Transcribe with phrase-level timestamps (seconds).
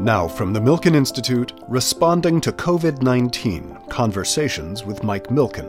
[0.00, 5.68] Now, from the Milken Institute, responding to COVID 19 Conversations with Mike Milken.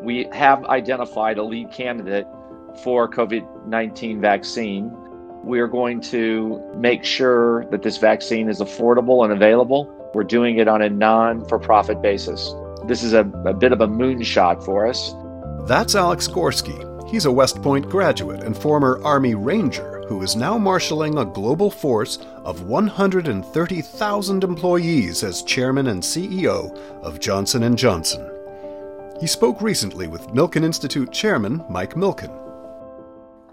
[0.00, 2.24] We have identified a lead candidate
[2.84, 4.92] for COVID 19 vaccine.
[5.42, 9.90] We are going to make sure that this vaccine is affordable and available.
[10.14, 12.54] We're doing it on a non for profit basis.
[12.86, 15.16] This is a, a bit of a moonshot for us.
[15.66, 17.10] That's Alex Gorsky.
[17.10, 21.70] He's a West Point graduate and former Army Ranger who is now marshaling a global
[21.70, 28.30] force of 130,000 employees as chairman and CEO of Johnson & Johnson.
[29.20, 32.32] He spoke recently with Milken Institute chairman Mike Milken.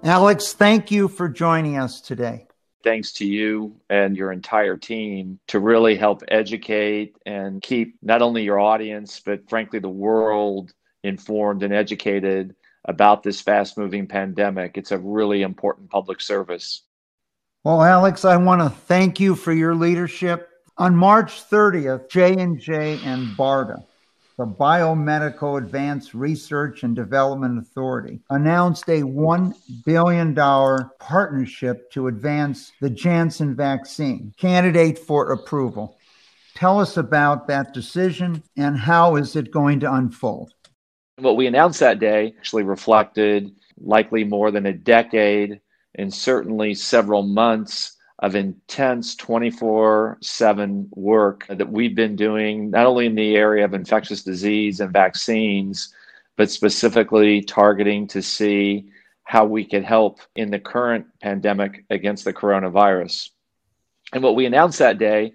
[0.03, 2.47] Alex, thank you for joining us today.
[2.83, 8.43] Thanks to you and your entire team to really help educate and keep not only
[8.43, 14.77] your audience, but frankly, the world informed and educated about this fast moving pandemic.
[14.77, 16.83] It's a really important public service.
[17.63, 20.49] Well, Alex, I want to thank you for your leadership.
[20.77, 23.83] On March 30th, J&J and BARDA,
[24.37, 29.53] the Biomedical Advanced Research and Development Authority, announced a $1
[29.85, 30.33] billion
[30.97, 35.97] partnership to advance the Janssen vaccine, candidate for approval.
[36.55, 40.53] Tell us about that decision and how is it going to unfold?
[41.21, 45.61] What we announced that day actually reflected likely more than a decade
[45.93, 53.05] and certainly several months of intense 24 7 work that we've been doing, not only
[53.05, 55.93] in the area of infectious disease and vaccines,
[56.37, 58.89] but specifically targeting to see
[59.23, 63.29] how we could help in the current pandemic against the coronavirus.
[64.11, 65.33] And what we announced that day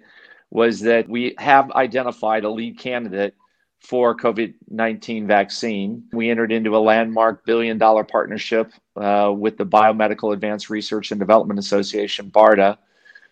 [0.49, 3.35] was that we have identified a lead candidate
[3.79, 6.03] for COVID 19 vaccine.
[6.11, 11.19] We entered into a landmark billion dollar partnership uh, with the Biomedical Advanced Research and
[11.19, 12.77] Development Association, BARDA,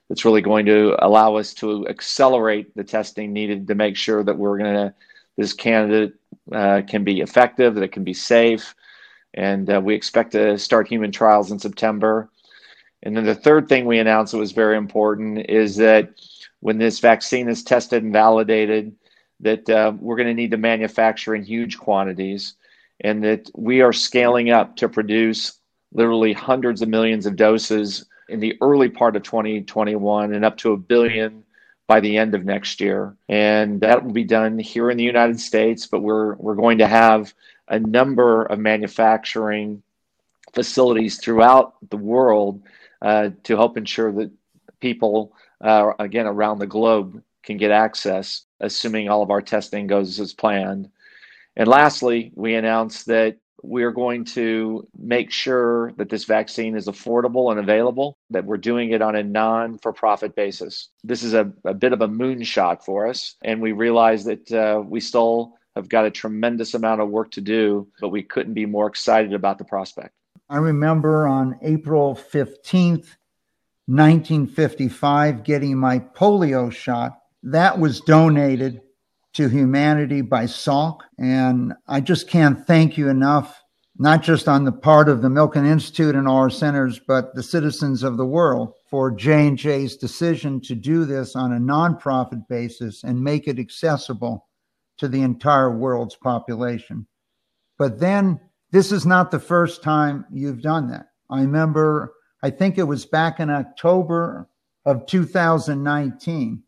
[0.09, 4.37] that's really going to allow us to accelerate the testing needed to make sure that
[4.37, 4.93] we're going to,
[5.37, 6.13] this candidate
[6.51, 8.75] uh, can be effective, that it can be safe.
[9.33, 12.29] And uh, we expect to start human trials in September.
[13.03, 16.09] And then the third thing we announced that was very important is that
[16.61, 18.95] when this vaccine is tested and validated,
[19.41, 22.55] that uh, we're going to need to manufacture in huge quantities
[23.01, 25.59] and that we are scaling up to produce
[25.93, 30.71] literally hundreds of millions of doses in the early part of 2021 and up to
[30.71, 31.43] a billion
[31.87, 33.15] by the end of next year.
[33.29, 36.87] And that will be done here in the United States, but we're, we're going to
[36.87, 37.33] have
[37.67, 39.83] a number of manufacturing
[40.53, 42.61] facilities throughout the world
[43.01, 44.31] uh, to help ensure that
[44.79, 50.19] people, uh, again, around the globe can get access assuming all of our testing goes
[50.19, 50.89] as planned.
[51.55, 56.87] And lastly, we announced that we are going to make sure that this vaccine is
[56.87, 60.89] affordable and available, that we're doing it on a non for profit basis.
[61.03, 63.35] This is a, a, bit of a moonshot for us.
[63.43, 67.41] And we realize that uh, we still have got a tremendous amount of work to
[67.41, 70.13] do, but we couldn't be more excited about the prospect.
[70.47, 73.17] I remember on April 15th,
[73.87, 78.81] 1955, getting my polio shot that was donated
[79.33, 81.01] to humanity by Salk.
[81.19, 83.61] And I just can't thank you enough,
[83.97, 88.01] not just on the part of the Milken Institute and our centers, but the citizens
[88.01, 93.47] of the world for J&J's decision to do this on a nonprofit basis and make
[93.47, 94.47] it accessible
[94.97, 97.05] to the entire world's population.
[97.77, 98.39] But then
[98.71, 101.07] this is not the first time you've done that.
[101.29, 104.49] I remember, I think it was back in October
[104.85, 106.63] of 2019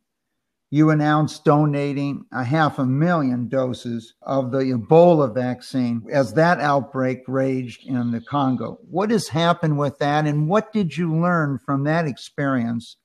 [0.69, 7.23] you announced donating a half a million doses of the Ebola vaccine as that outbreak
[7.27, 8.77] raged in the Congo.
[8.89, 12.97] What has happened with that, and what did you learn from that experience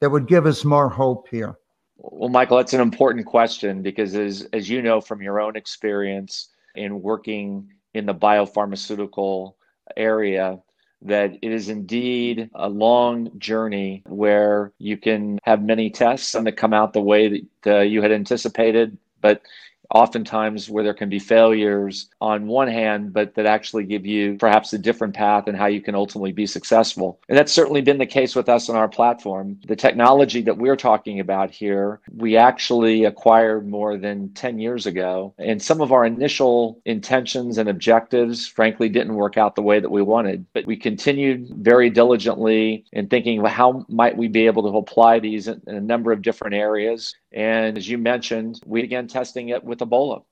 [0.00, 1.56] that would give us more hope here?
[1.96, 6.48] Well, Michael, that's an important question because, as, as you know from your own experience
[6.74, 9.54] in working in the biopharmaceutical
[9.96, 10.58] area,
[11.04, 16.56] that it is indeed a long journey where you can have many tests and that
[16.56, 17.28] come out the way
[17.62, 19.42] that uh, you had anticipated, but
[19.92, 24.72] oftentimes where there can be failures on one hand, but that actually give you perhaps
[24.72, 27.20] a different path and how you can ultimately be successful.
[27.28, 29.58] And that's certainly been the case with us on our platform.
[29.66, 35.34] The technology that we're talking about here, we actually acquired more than 10 years ago.
[35.38, 39.90] And some of our initial intentions and objectives, frankly, didn't work out the way that
[39.90, 40.46] we wanted.
[40.52, 45.48] But we continued very diligently in thinking how might we be able to apply these
[45.48, 47.14] in a number of different areas.
[47.34, 50.22] And as you mentioned, we began testing it with Ebola.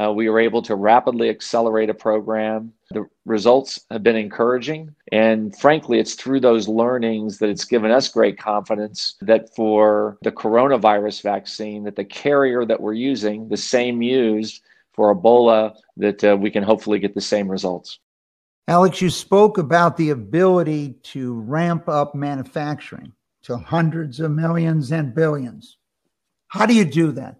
[0.00, 2.72] Uh, we were able to rapidly accelerate a program.
[2.90, 4.94] The results have been encouraging.
[5.10, 10.30] And frankly, it's through those learnings that it's given us great confidence that for the
[10.30, 14.62] coronavirus vaccine, that the carrier that we're using, the same used
[14.92, 17.98] for Ebola, that uh, we can hopefully get the same results.
[18.68, 23.12] Alex, you spoke about the ability to ramp up manufacturing
[23.42, 25.78] to hundreds of millions and billions.
[26.50, 27.36] How do you do that?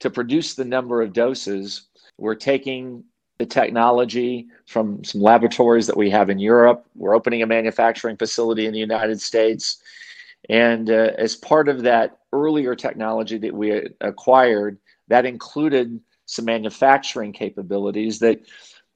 [0.00, 3.04] To produce the number of doses, we're taking
[3.38, 6.86] the technology from some laboratories that we have in Europe.
[6.94, 9.82] We're opening a manufacturing facility in the United States.
[10.48, 14.78] And uh, as part of that earlier technology that we acquired,
[15.08, 18.40] that included some manufacturing capabilities that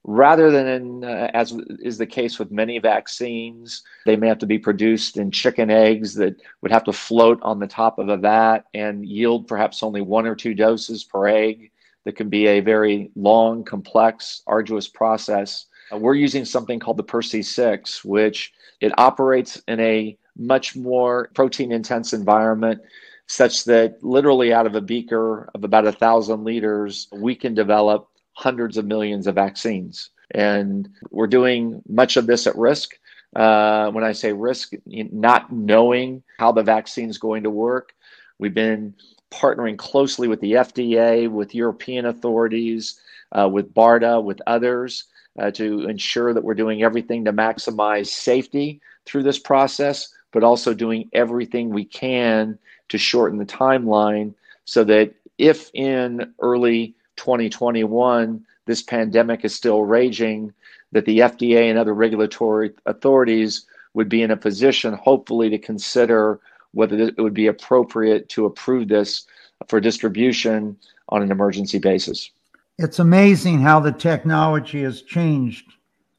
[0.05, 4.59] rather than uh, as is the case with many vaccines they may have to be
[4.59, 8.61] produced in chicken eggs that would have to float on the top of a vat
[8.73, 11.71] and yield perhaps only one or two doses per egg.
[12.05, 15.67] That can be a very long complex arduous process.
[15.93, 21.73] Uh, we're using something called the PER.C6 which it operates in a much more protein
[21.73, 22.81] intense environment
[23.27, 28.10] such that literally out of a beaker of about a thousand liters we can develop
[28.33, 30.11] hundreds of millions of vaccines.
[30.33, 32.99] And we're doing much of this at risk.
[33.37, 37.93] Uh, when I say risk, not knowing how the vaccine is going to work,
[38.39, 38.95] we've been
[39.31, 43.01] partnering closely with the FDA, with European authorities,
[43.33, 45.05] uh, with BARDA, with others
[45.39, 50.75] uh, to ensure that we're doing everything to maximize safety through this process, but also
[50.75, 54.35] doing everything we can to shorten the timeline
[54.65, 60.53] so that if in early 2021, this pandemic is still raging,
[60.93, 66.41] that the FDA and other regulatory authorities would be in a position, hopefully, to consider
[66.73, 69.27] whether it would be appropriate to approve this
[69.69, 70.77] for distribution
[71.11, 72.31] on an emergency basis.
[72.79, 75.67] It's amazing how the technology has changed.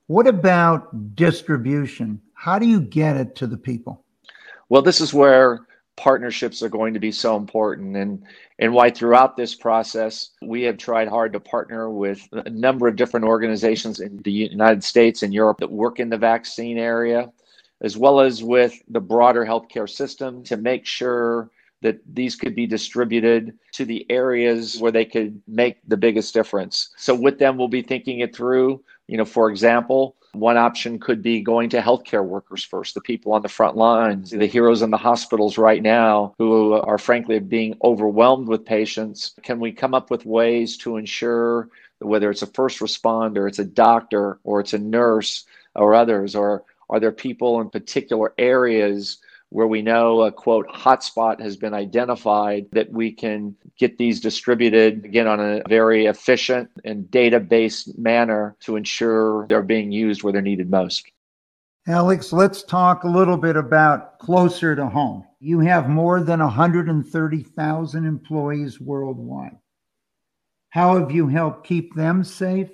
[0.08, 2.22] What about distribution?
[2.34, 4.04] How do you get it to the people?
[4.70, 5.62] Well, this is where
[6.02, 8.24] partnerships are going to be so important and
[8.58, 12.96] and why throughout this process we have tried hard to partner with a number of
[12.96, 17.32] different organizations in the United States and Europe that work in the vaccine area
[17.82, 21.52] as well as with the broader healthcare system to make sure
[21.84, 26.90] that these could be distributed to the areas where they could make the biggest difference.
[26.98, 31.22] So with them we'll be thinking it through, you know, for example, one option could
[31.22, 34.90] be going to healthcare workers first, the people on the front lines, the heroes in
[34.90, 39.34] the hospitals right now who are frankly being overwhelmed with patients.
[39.44, 41.70] Can we come up with ways to ensure
[42.00, 45.46] whether it's a first responder, it's a doctor, or it's a nurse,
[45.76, 49.20] or others, or are there people in particular areas
[49.52, 55.04] where we know a quote hotspot has been identified that we can get these distributed
[55.04, 60.32] again on a very efficient and data based manner to ensure they're being used where
[60.32, 61.12] they're needed most.
[61.86, 65.26] Alex, let's talk a little bit about closer to home.
[65.42, 69.58] You have more than 130,000 employees worldwide.
[70.70, 72.70] How have you helped keep them safe?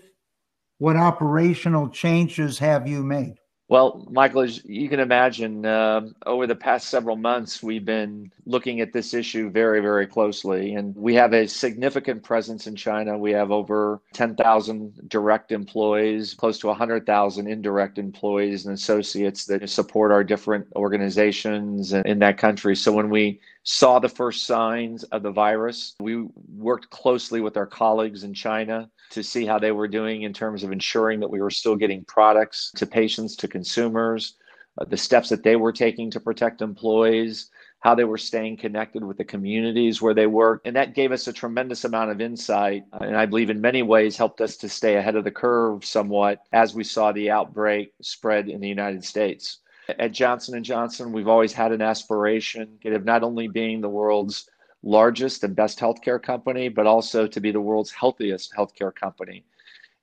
[0.78, 3.38] What operational changes have you made?
[3.70, 8.80] Well, Michael, as you can imagine, uh, over the past several months, we've been looking
[8.80, 10.74] at this issue very, very closely.
[10.76, 13.18] And we have a significant presence in China.
[13.18, 20.14] We have over 10,000 direct employees, close to 100,000 indirect employees and associates that support
[20.14, 22.74] our different organizations in that country.
[22.74, 26.26] So when we saw the first signs of the virus, we
[26.56, 30.64] worked closely with our colleagues in China to see how they were doing in terms
[30.64, 34.36] of ensuring that we were still getting products to patients, to consumers,
[34.80, 37.50] uh, the steps that they were taking to protect employees,
[37.80, 40.62] how they were staying connected with the communities where they work.
[40.64, 42.84] And that gave us a tremendous amount of insight.
[42.94, 45.84] Uh, and I believe in many ways helped us to stay ahead of the curve
[45.84, 49.60] somewhat as we saw the outbreak spread in the United States.
[49.88, 54.50] At Johnson & Johnson, we've always had an aspiration of not only being the world's
[54.84, 59.46] largest and best healthcare company, but also to be the world's healthiest healthcare company.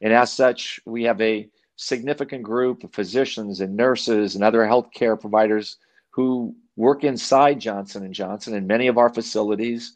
[0.00, 5.20] And as such, we have a significant group of physicians and nurses and other healthcare
[5.20, 5.76] providers
[6.10, 9.92] who work inside Johnson Johnson in many of our facilities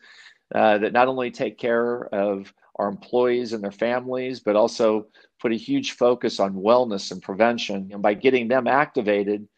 [0.55, 5.07] uh, that not only take care of our employees and their families, but also
[5.41, 7.91] put a huge focus on wellness and prevention.
[7.93, 9.49] And by getting them activated,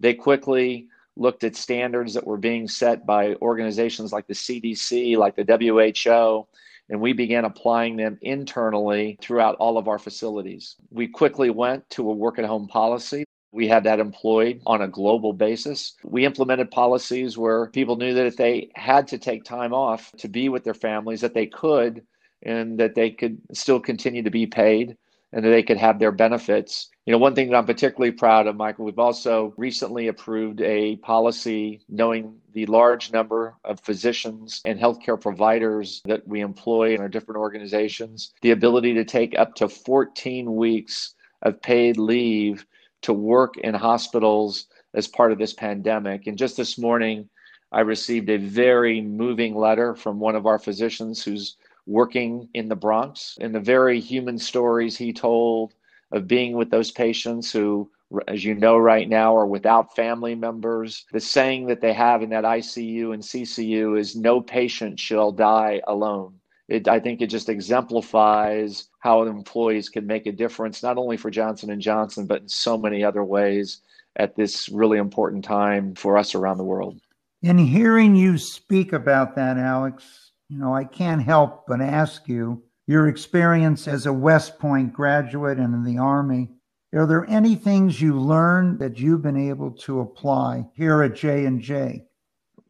[0.00, 5.36] they quickly looked at standards that were being set by organizations like the CDC, like
[5.36, 6.46] the WHO,
[6.88, 10.76] and we began applying them internally throughout all of our facilities.
[10.90, 13.24] We quickly went to a work at home policy.
[13.52, 15.94] We had that employed on a global basis.
[16.04, 20.28] We implemented policies where people knew that if they had to take time off to
[20.28, 22.02] be with their families, that they could
[22.42, 24.96] and that they could still continue to be paid
[25.32, 26.88] and that they could have their benefits.
[27.10, 30.94] You know, one thing that I'm particularly proud of, Michael, we've also recently approved a
[30.98, 37.08] policy knowing the large number of physicians and healthcare providers that we employ in our
[37.08, 42.64] different organizations, the ability to take up to 14 weeks of paid leave
[43.02, 46.28] to work in hospitals as part of this pandemic.
[46.28, 47.28] And just this morning,
[47.72, 51.56] I received a very moving letter from one of our physicians who's
[51.88, 55.74] working in the Bronx and the very human stories he told
[56.12, 57.90] of being with those patients who,
[58.28, 61.04] as you know, right now are without family members.
[61.12, 65.80] The saying that they have in that ICU and CCU is no patient shall die
[65.86, 66.34] alone.
[66.68, 71.30] It, I think it just exemplifies how employees can make a difference, not only for
[71.30, 73.80] Johnson and Johnson, but in so many other ways
[74.16, 77.00] at this really important time for us around the world.
[77.42, 82.62] In hearing you speak about that, Alex, you know, I can't help but ask you
[82.90, 86.48] your experience as a West Point graduate and in the Army.
[86.92, 91.46] Are there any things you learned that you've been able to apply here at J
[91.46, 92.04] and J?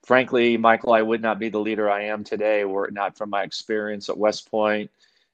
[0.04, 3.30] Frankly, Michael, I would not be the leader I am today were it not from
[3.30, 4.90] my experience at West Point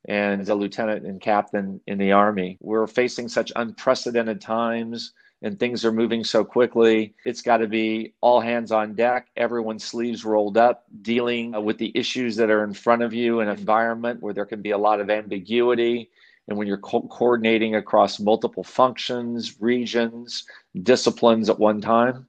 [0.06, 2.56] and as a lieutenant and captain in the Army.
[2.60, 7.14] We're facing such unprecedented times and things are moving so quickly.
[7.24, 11.92] It's got to be all hands on deck, everyone's sleeves rolled up, dealing with the
[11.96, 14.78] issues that are in front of you in an environment where there can be a
[14.78, 16.10] lot of ambiguity.
[16.48, 20.44] And when you're co- coordinating across multiple functions, regions,
[20.82, 22.26] disciplines at one time,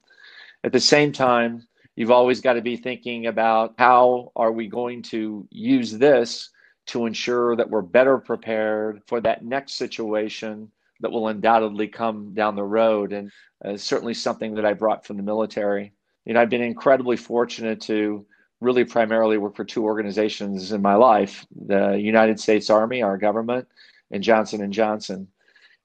[0.64, 5.02] at the same time, you've always got to be thinking about how are we going
[5.04, 6.50] to use this
[6.88, 12.56] to ensure that we're better prepared for that next situation that will undoubtedly come down
[12.56, 13.32] the road, and
[13.64, 15.94] uh, certainly something that I brought from the military.
[16.26, 18.26] You know, I've been incredibly fortunate to
[18.60, 23.68] really primarily work for two organizations in my life: the United States Army, our government,
[24.12, 25.28] and Johnson and Johnson.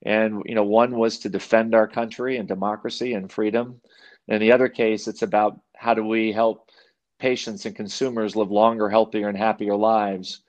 [0.05, 3.81] And you know, one was to defend our country and democracy and freedom.
[4.29, 6.71] In the other case, it's about how do we help
[7.19, 10.41] patients and consumers live longer, healthier, and happier lives.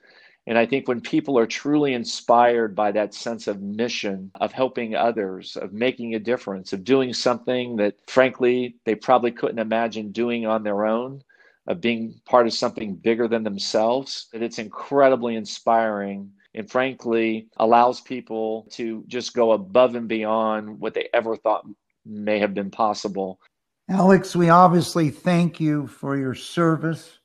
[0.46, 4.94] And I think when people are truly inspired by that sense of mission, of helping
[4.94, 10.44] others, of making a difference, of doing something that frankly they probably couldn't imagine doing
[10.44, 11.22] on their own,
[11.66, 18.02] of being part of something bigger than themselves, that it's incredibly inspiring and frankly allows
[18.02, 21.66] people to just go above and beyond what they ever thought
[22.04, 23.40] may have been possible.
[23.88, 27.18] Alex, we obviously thank you for your service.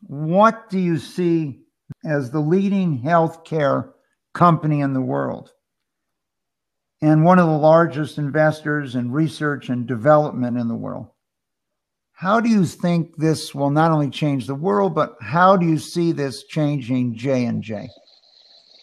[0.00, 1.60] What do you see
[2.04, 3.92] as the leading healthcare
[4.34, 5.52] company in the world
[7.00, 11.08] and one of the largest investors in research and development in the world.
[12.12, 15.78] How do you think this will not only change the world, but how do you
[15.78, 17.88] see this changing J and J?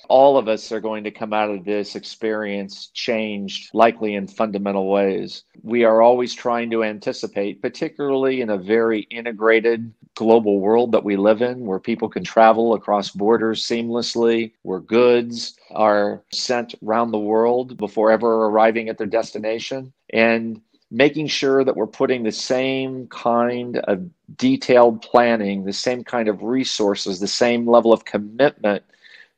[0.09, 4.89] All of us are going to come out of this experience changed, likely in fundamental
[4.89, 5.43] ways.
[5.61, 11.15] We are always trying to anticipate, particularly in a very integrated global world that we
[11.15, 17.19] live in, where people can travel across borders seamlessly, where goods are sent around the
[17.19, 19.93] world before ever arriving at their destination.
[20.11, 20.59] And
[20.91, 26.41] making sure that we're putting the same kind of detailed planning, the same kind of
[26.41, 28.83] resources, the same level of commitment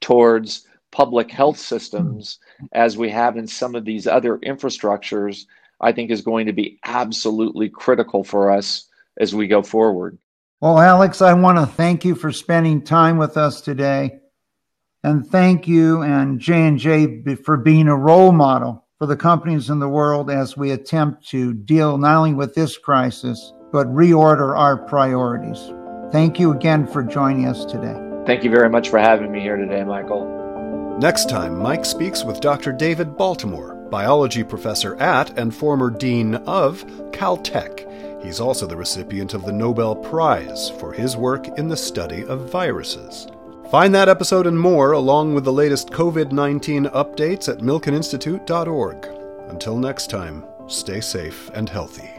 [0.00, 1.76] towards public health mm-hmm.
[1.76, 2.38] systems
[2.72, 5.44] as we have in some of these other infrastructures,
[5.80, 8.88] I think is going to be absolutely critical for us
[9.18, 10.18] as we go forward.
[10.60, 14.20] Well, Alex, I want to thank you for spending time with us today.
[15.04, 19.88] And thank you and J&J for being a role model for the companies in the
[19.88, 25.72] world as we attempt to deal not only with this crisis, but reorder our priorities.
[26.10, 28.05] Thank you again for joining us today.
[28.26, 30.98] Thank you very much for having me here today, Michael.
[30.98, 32.72] Next time, Mike speaks with Dr.
[32.72, 38.24] David Baltimore, biology professor at and former dean of Caltech.
[38.24, 42.50] He's also the recipient of the Nobel Prize for his work in the study of
[42.50, 43.28] viruses.
[43.70, 49.06] Find that episode and more, along with the latest COVID 19 updates at milkeninstitute.org.
[49.50, 52.15] Until next time, stay safe and healthy.